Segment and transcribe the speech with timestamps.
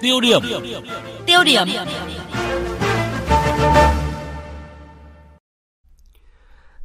[0.00, 0.42] Tiêu điểm.
[1.26, 1.68] Tiêu điểm.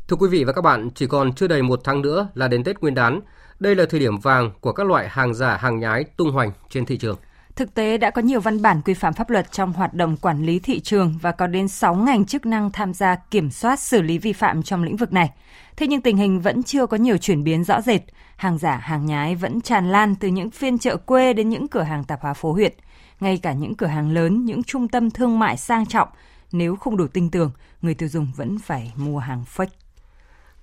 [0.08, 2.64] Thưa quý vị và các bạn, chỉ còn chưa đầy một tháng nữa là đến
[2.64, 3.20] Tết Nguyên đán.
[3.60, 6.86] Đây là thời điểm vàng của các loại hàng giả, hàng nhái tung hoành trên
[6.86, 7.18] thị trường.
[7.56, 10.46] Thực tế đã có nhiều văn bản quy phạm pháp luật trong hoạt động quản
[10.46, 14.02] lý thị trường và có đến 6 ngành chức năng tham gia kiểm soát xử
[14.02, 15.30] lý vi phạm trong lĩnh vực này.
[15.76, 18.02] Thế nhưng tình hình vẫn chưa có nhiều chuyển biến rõ rệt.
[18.36, 21.82] Hàng giả, hàng nhái vẫn tràn lan từ những phiên chợ quê đến những cửa
[21.82, 22.74] hàng tạp hóa phố huyện.
[23.24, 26.08] Ngay cả những cửa hàng lớn, những trung tâm thương mại sang trọng,
[26.52, 27.52] nếu không đủ tin tưởng,
[27.82, 29.68] người tiêu dùng vẫn phải mua hàng fake.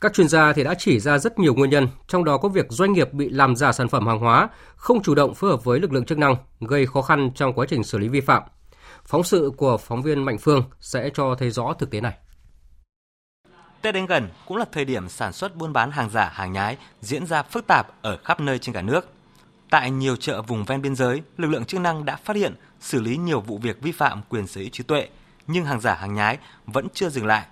[0.00, 2.66] Các chuyên gia thì đã chỉ ra rất nhiều nguyên nhân, trong đó có việc
[2.68, 5.80] doanh nghiệp bị làm giả sản phẩm hàng hóa, không chủ động phối hợp với
[5.80, 8.42] lực lượng chức năng, gây khó khăn trong quá trình xử lý vi phạm.
[9.04, 12.14] Phóng sự của phóng viên Mạnh Phương sẽ cho thấy rõ thực tế này.
[13.82, 16.76] Tết đến gần cũng là thời điểm sản xuất buôn bán hàng giả, hàng nhái
[17.00, 19.08] diễn ra phức tạp ở khắp nơi trên cả nước.
[19.70, 23.00] Tại nhiều chợ vùng ven biên giới, lực lượng chức năng đã phát hiện, xử
[23.00, 25.08] lý nhiều vụ việc vi phạm quyền sở hữu trí tuệ,
[25.46, 27.46] nhưng hàng giả, hàng nhái vẫn chưa dừng lại.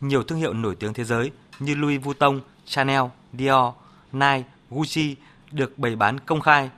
[0.00, 3.74] Nhiều thương hiệu nổi tiếng thế giới như Louis Vuitton, Chanel, Dior,
[4.12, 5.16] Nike, Gucci
[5.50, 6.70] được bày bán công khai.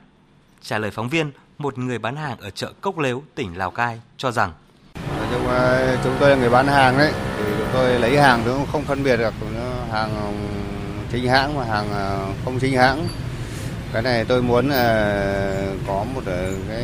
[0.61, 4.01] Trả lời phóng viên, một người bán hàng ở chợ Cốc Lếu, tỉnh Lào Cai
[4.17, 4.51] cho rằng
[5.31, 5.43] nhưng
[6.03, 9.03] chúng tôi là người bán hàng đấy thì chúng tôi lấy hàng cũng không phân
[9.03, 9.33] biệt được
[9.91, 10.33] hàng
[11.11, 11.87] chính hãng và hàng
[12.45, 13.07] không chính hãng
[13.93, 16.83] cái này tôi muốn là có một ờ, cái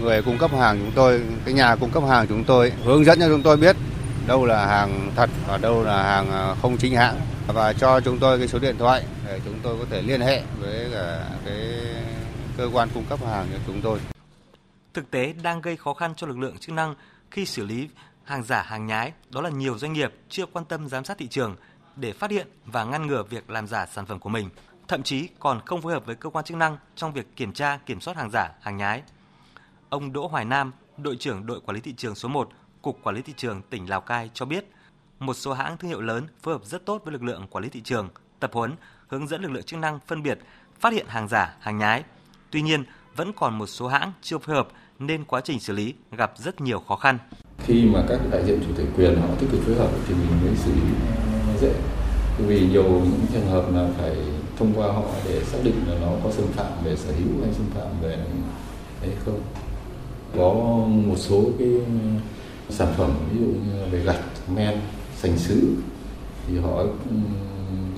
[0.00, 3.20] người cung cấp hàng chúng tôi cái nhà cung cấp hàng chúng tôi hướng dẫn
[3.20, 3.76] cho chúng tôi biết
[4.26, 7.20] đâu là hàng thật và đâu là hàng ờ, không chính hãng.
[7.46, 10.42] Và cho chúng tôi cái số điện thoại để chúng tôi có thể liên hệ
[10.60, 11.56] với cả cái
[12.56, 13.98] cơ quan cung cấp hàng cho chúng tôi.
[14.94, 16.94] Thực tế đang gây khó khăn cho lực lượng chức năng
[17.30, 17.88] khi xử lý
[18.24, 21.26] hàng giả hàng nhái, đó là nhiều doanh nghiệp chưa quan tâm giám sát thị
[21.26, 21.56] trường
[21.96, 24.48] để phát hiện và ngăn ngừa việc làm giả sản phẩm của mình,
[24.88, 27.78] thậm chí còn không phối hợp với cơ quan chức năng trong việc kiểm tra,
[27.86, 29.02] kiểm soát hàng giả, hàng nhái.
[29.88, 32.48] Ông Đỗ Hoài Nam, đội trưởng đội quản lý thị trường số 1,
[32.82, 34.64] Cục Quản lý thị trường tỉnh Lào Cai cho biết,
[35.18, 37.70] một số hãng thương hiệu lớn phối hợp rất tốt với lực lượng quản lý
[37.70, 38.08] thị trường,
[38.40, 38.72] tập huấn,
[39.08, 40.38] hướng dẫn lực lượng chức năng phân biệt,
[40.80, 42.04] phát hiện hàng giả, hàng nhái.
[42.50, 42.84] Tuy nhiên,
[43.16, 44.68] vẫn còn một số hãng chưa phối hợp
[44.98, 47.18] nên quá trình xử lý gặp rất nhiều khó khăn.
[47.58, 50.46] Khi mà các đại diện chủ thể quyền họ tích cực phối hợp thì mình
[50.46, 50.80] mới xử lý
[51.60, 51.74] dễ.
[52.38, 54.16] Vì nhiều những trường hợp là phải
[54.58, 57.54] thông qua họ để xác định là nó có xâm phạm về sở hữu hay
[57.54, 58.16] xâm phạm về
[59.02, 59.40] đấy không.
[60.36, 60.52] Có
[61.06, 61.68] một số cái
[62.70, 64.20] sản phẩm ví dụ như về gạch,
[64.56, 64.78] men,
[65.16, 65.74] sành sứ
[66.46, 66.84] thì họ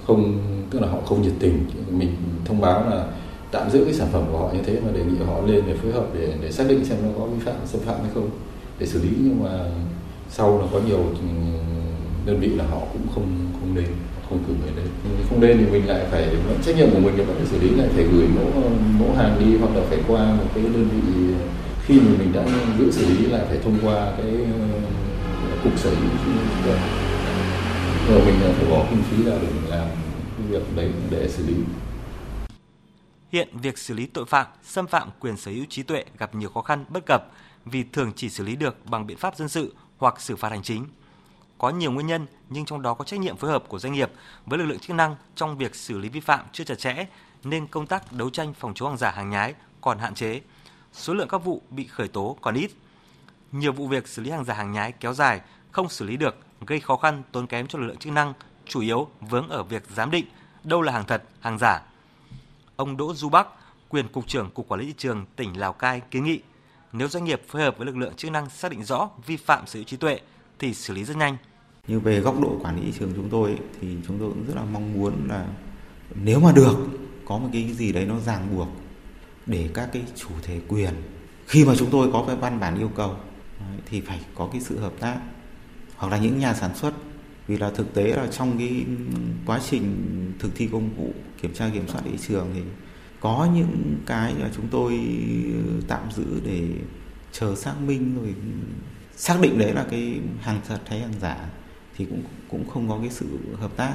[0.06, 0.38] không
[0.70, 1.66] tức là họ không nhiệt tình.
[1.91, 3.06] Mình thông báo là
[3.50, 5.76] tạm giữ cái sản phẩm của họ như thế mà đề nghị họ lên để
[5.82, 8.31] phối hợp để để xác định xem nó có vi phạm xâm phạm hay không
[8.78, 9.10] để xử lý.
[9.21, 9.71] Nhưng mà
[10.31, 11.26] sau là có nhiều ừ,
[12.26, 13.88] đơn vị là họ cũng không không lên
[14.28, 14.86] không cử người lên
[15.30, 17.70] không lên thì mình lại phải trách nhiệm của mình là vẫn phải xử lý,
[17.76, 21.34] lại phải gửi mẫu mẫu hàng đi, hoặc là phải qua một cái đơn vị,
[21.86, 22.44] khi mà mình đã
[22.78, 24.78] giữ xử lý, lại phải thông qua cái ờ,
[25.64, 26.32] cục sở hữu trí
[26.64, 26.78] tuệ
[28.08, 29.88] rồi mình phải bỏ kinh phí ra để mình làm
[30.38, 31.54] cái việc đấy để xử lý.
[33.32, 36.48] Hiện việc xử lý tội phạm, xâm phạm quyền sở hữu trí tuệ gặp nhiều
[36.48, 37.30] khó khăn, bất cập
[37.64, 40.62] vì thường chỉ xử lý được bằng biện pháp dân sự hoặc xử phạt hành
[40.62, 40.86] chính.
[41.64, 44.10] Có nhiều nguyên nhân nhưng trong đó có trách nhiệm phối hợp của doanh nghiệp
[44.47, 47.06] với lực lượng chức năng trong việc xử lý vi phạm chưa chặt chẽ
[47.44, 50.41] nên công tác đấu tranh phòng chống hàng giả hàng nhái còn hạn chế.
[50.92, 52.70] Số lượng các vụ bị khởi tố còn ít.
[53.53, 55.41] Nhiều vụ việc xử lý hàng giả hàng nhái kéo dài,
[55.72, 56.36] không xử lý được,
[56.66, 58.32] gây khó khăn tốn kém cho lực lượng chức năng,
[58.66, 60.26] chủ yếu vướng ở việc giám định
[60.64, 61.82] đâu là hàng thật, hàng giả.
[62.76, 63.47] Ông Đỗ Du Bắc,
[63.88, 66.41] quyền cục trưởng Cục Quản lý thị trường tỉnh Lào Cai kiến nghị
[66.92, 69.66] nếu doanh nghiệp phối hợp với lực lượng chức năng xác định rõ vi phạm
[69.66, 70.20] sở hữu trí tuệ
[70.58, 71.36] thì xử lý rất nhanh.
[71.89, 74.56] Như về góc độ quản lý thị trường chúng tôi thì chúng tôi cũng rất
[74.56, 75.47] là mong muốn là
[76.15, 76.77] nếu mà được,
[77.25, 78.69] có một cái gì đấy nó ràng buộc
[79.47, 80.95] để các cái chủ thể quyền,
[81.47, 83.17] khi mà chúng tôi có cái văn bản yêu cầu
[83.87, 85.19] thì phải có cái sự hợp tác.
[85.97, 86.95] Hoặc là những nhà sản xuất,
[87.47, 88.84] vì là thực tế là trong cái
[89.47, 89.97] quá trình
[90.39, 92.61] thực thi công vụ, kiểm tra kiểm soát thị trường thì
[93.21, 94.92] có những cái mà chúng tôi
[95.45, 96.69] ừ, tạm giữ để
[97.33, 98.34] chờ xác minh rồi
[99.16, 101.51] xác định đấy là cái hàng thật hay hàng giả
[101.96, 103.26] thì cũng cũng không có cái sự
[103.60, 103.94] hợp tác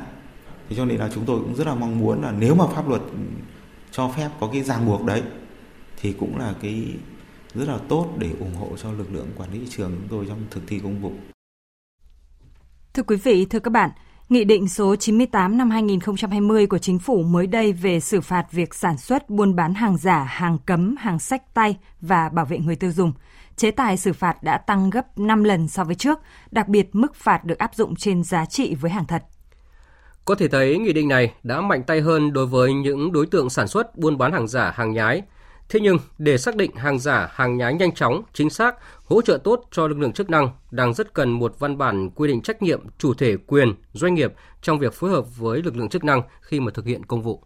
[0.69, 2.89] thế cho nên là chúng tôi cũng rất là mong muốn là nếu mà pháp
[2.89, 3.01] luật
[3.91, 5.23] cho phép có cái ràng buộc đấy
[6.01, 6.93] thì cũng là cái
[7.55, 10.25] rất là tốt để ủng hộ cho lực lượng quản lý thị trường chúng tôi
[10.27, 11.11] trong thực thi công vụ.
[12.93, 13.89] Thưa quý vị, thưa các bạn,
[14.29, 18.75] Nghị định số 98 năm 2020 của Chính phủ mới đây về xử phạt việc
[18.75, 22.75] sản xuất, buôn bán hàng giả, hàng cấm, hàng sách tay và bảo vệ người
[22.75, 23.13] tiêu dùng.
[23.59, 26.19] Chế tài xử phạt đã tăng gấp 5 lần so với trước,
[26.51, 29.23] đặc biệt mức phạt được áp dụng trên giá trị với hàng thật.
[30.25, 33.49] Có thể thấy nghị định này đã mạnh tay hơn đối với những đối tượng
[33.49, 35.21] sản xuất, buôn bán hàng giả, hàng nhái.
[35.69, 39.37] Thế nhưng để xác định hàng giả, hàng nhái nhanh chóng, chính xác, hỗ trợ
[39.43, 42.61] tốt cho lực lượng chức năng đang rất cần một văn bản quy định trách
[42.61, 46.21] nhiệm chủ thể quyền doanh nghiệp trong việc phối hợp với lực lượng chức năng
[46.41, 47.43] khi mà thực hiện công vụ.